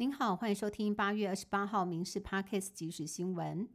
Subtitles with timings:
[0.00, 3.68] 您好，欢迎收听八月二十八号《民事 Parkes》即时新闻。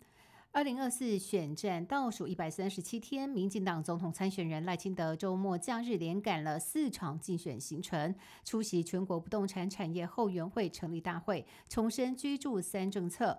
[0.53, 8.15] 二零二四选战倒数一百三十七天，民进党总统参选人赖清德周末假日连赶了四场竞选行程，
[8.45, 13.37] 出席全国不动产产业后援会成立大会，重申居住三政策。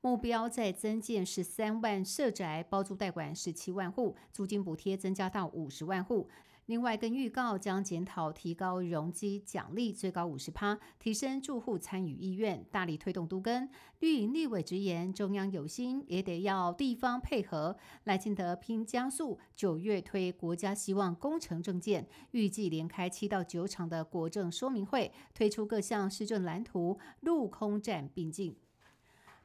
[0.00, 6.28] 目标再增建十三万社宅，包租代管十七万户，租金补贴增加到五十万户。
[6.66, 13.68] 另外，跟预告将检讨提高容积奖励，最高五十趴，提升住户参与意愿，大力推动都更。
[14.00, 17.76] 绿营立委直言，中央有心，也得要地方配合。
[18.02, 28.56] 赖清德拼加速，九月推国家希望工程证件，预计连开七到九场的国政说明会，推出各项市政蓝图，陆空战并进。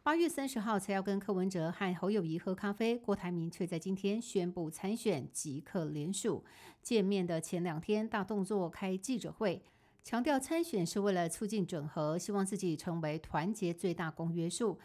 [0.04, 6.44] 八月三十号才要跟柯文哲和侯友谊喝咖啡，郭台铭却在今天宣布参选，即刻联署。
[6.82, 9.62] 见面的前两天，大动作开记者会，
[10.04, 14.80] 强调参选是为了促进整合，希望自己成为团结最大公约数。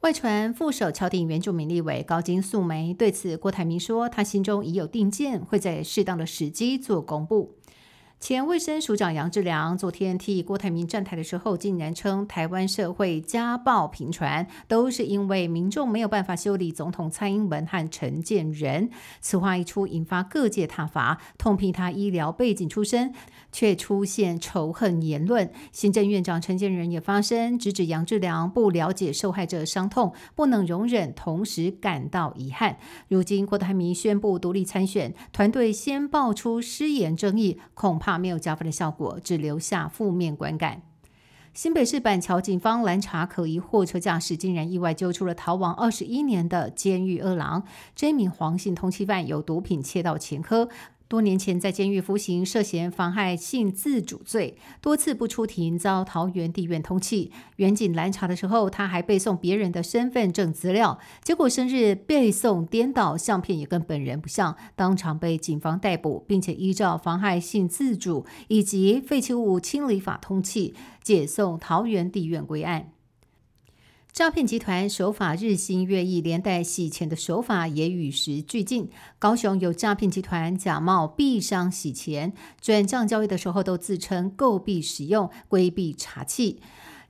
[0.00, 7.54] 外传副手敲定原住民立委高金素梅，对此郭台铭说，他心中已有定见，会在适当的时机做公布。
[8.22, 18.88] 前卫生署长杨志良昨天替郭台铭站台的时候，竟然称台湾社会家暴频传，都是因为民众没有办法修理总统蔡英文和陈建仁。
[19.20, 23.12] 此话一出，引发各界挞伐，痛批他医疗背景出身，
[23.50, 25.50] 却出现仇恨言论。
[25.72, 32.76] 行政院长陈建仁也发声，直指杨志良不了解受害者伤痛，不能容忍，同时感到遗憾。
[33.08, 38.11] 如今郭台铭宣布独立参选，团队先爆出失言争议，恐怕。
[38.18, 40.82] 没有加分的效果，只留下负面观感。
[41.54, 47.64] 新北市板桥警方拦查可疑货车驾驶，竟然意外揪出了逃亡二十一年的监狱饿狼。
[47.94, 50.70] 这名黄姓通缉犯有毒品窃盗前科。
[51.12, 57.30] 多年前在监狱服刑，涉嫌妨害性自主罪，多次不出庭，遭桃园地院通缉。
[57.56, 72.88] 远警拦查的时候，他还背诵别人的身份证资料，结果生日背诵颠倒，相片也跟本人不像，当场被警方逮捕，并且依照妨害性自主以及废弃物清理法通缉，解送桃园地院归案。
[74.12, 78.90] 诈骗集团手法日新月异，连带洗钱的手法也与时俱进。
[79.18, 86.58] 高雄有诈骗集团假冒币商洗钱，转账交易的时候都自称购币使用，规避查缉。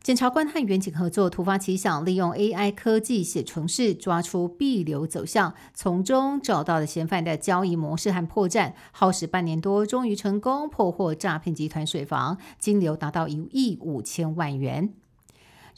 [0.00, 8.74] 检察官和远景合作，突发奇想，利用 AI 科技写程式，抓出币流走向，从中找到了嫌犯的交易模式和破绽。
[8.92, 14.94] 耗时半年多，终于成功破获诈骗集团水房，金流达到一亿五千万元。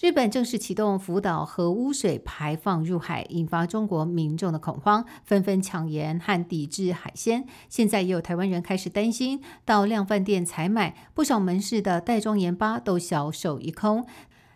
[0.01, 7.47] 日本正式启动福岛核污水排放入海，引发中国民众的恐慌，纷纷抢盐和抵制海鲜。
[7.69, 14.05] 现在也有台湾人开始担心，到量贩店采买，不少门市的袋装盐巴都销售一空。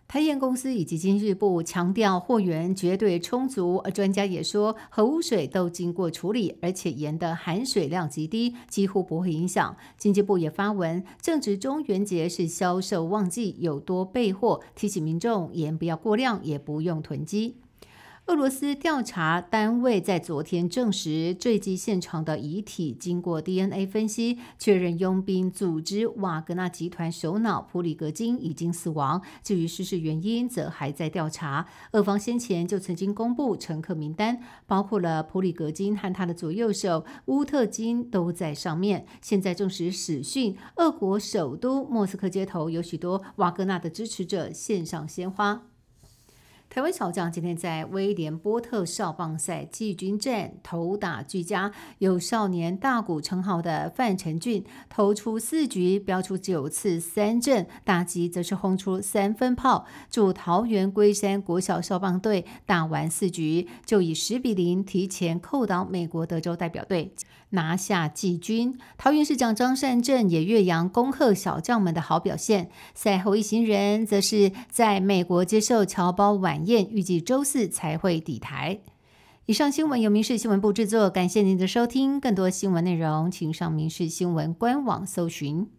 [0.09, 9.77] 台盐公司以及今日部强调货源绝对充足，而专家也说核污水都经过处理，而且盐的含水量极低，几乎不会影响。
[9.99, 17.57] 经济部也发文，正值中元节是销售旺季，有多备货，提醒民众盐不要过量，也不用囤积。
[18.29, 29.23] 俄罗斯调查单位在昨天证实，坠机现场的遗体经过 DNA 分析，确认佣兵组织瓦格纳集团首脑普里格金已经死亡。
[29.43, 31.67] 至于失事原因，则还在调查。
[31.93, 39.07] 俄方先前就曾经公布乘客名单，包括了普里格金和他的左右手乌特金都在上面。
[39.23, 45.63] 现在证实死讯，俄国首都莫斯科街头有许多瓦格纳的支持者献上鲜花。
[46.71, 67.15] 台湾小将今天在威廉波特少棒赛季军战投打俱佳，有少年大鼓称号的范成俊投出四局，标出九次三振，打击则是轰出三分炮，助桃园龟山国小少棒队打完四局，就以十比零提前扣倒美国德州代表队。
[67.51, 72.71] 拿下季军，桃园市长张善政也岳阳恭贺小将们的好表现。
[72.95, 78.81] 赛后一行人则是在美国接受侨胞晚宴，预计周四才会抵台。
[79.47, 82.21] 以上新闻由民事新闻部制作，感谢您的收听。
[82.21, 85.78] 更多新闻内容，请上民事新闻官网搜寻。